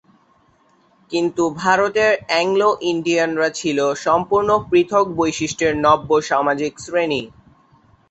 [1.11, 7.21] কিন্তু ভারতের অ্যাংলো-ইন্ডিয়ানরা ছিল সম্পূর্ণ পৃথক বৈশিষ্ট্যের নব্য সামাজিক শ্রেণি।